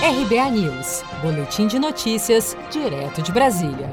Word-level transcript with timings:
RBA 0.00 0.50
News, 0.52 1.02
Boletim 1.20 1.66
de 1.66 1.76
Notícias, 1.76 2.56
direto 2.70 3.20
de 3.20 3.32
Brasília. 3.32 3.90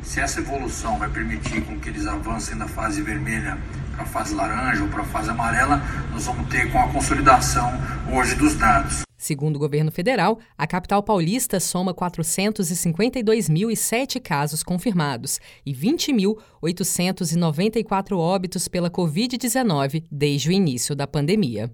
Se 0.03 0.19
essa 0.19 0.41
evolução 0.41 0.99
vai 0.99 1.09
permitir 1.09 1.61
com 1.61 1.79
que 1.79 1.87
eles 1.87 2.05
avancem 2.05 2.57
da 2.57 2.67
fase 2.67 3.01
vermelha 3.01 3.57
para 3.95 4.03
a 4.03 4.07
fase 4.07 4.35
laranja 4.35 4.83
ou 4.83 4.89
para 4.89 5.01
a 5.01 5.05
fase 5.05 5.29
amarela, 5.29 5.81
nós 6.11 6.25
vamos 6.25 6.49
ter 6.49 6.69
com 6.71 6.79
a 6.79 6.89
consolidação 6.89 7.71
hoje 8.13 8.35
dos 8.35 8.55
dados. 8.55 9.03
Segundo 9.17 9.55
o 9.55 9.59
governo 9.59 9.91
federal, 9.91 10.37
a 10.55 10.67
capital 10.67 11.01
paulista 11.01 11.59
soma 11.59 11.95
452.007 11.95 14.21
casos 14.21 14.61
confirmados 14.61 15.39
e 15.65 15.73
20.894 15.73 18.15
óbitos 18.17 18.67
pela 18.67 18.91
Covid-19 18.91 20.03
desde 20.11 20.49
o 20.49 20.51
início 20.51 20.95
da 20.95 21.07
pandemia. 21.07 21.73